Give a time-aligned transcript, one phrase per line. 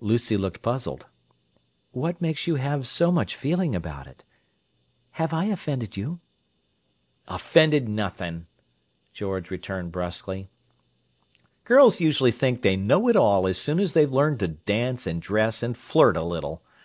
[0.00, 1.06] Lucy looked puzzled.
[1.92, 4.24] "What makes you have so much feeling about it?
[5.12, 6.18] Have I offended you?"
[7.28, 8.46] "'Offended' nothing!"
[9.12, 10.48] George returned brusquely.
[11.62, 15.22] "Girls usually think they know it all as soon as they've learned to dance and
[15.22, 16.64] dress and flirt a little.